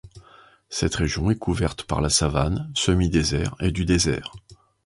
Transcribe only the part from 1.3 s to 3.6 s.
couverte par la savane, semi-désert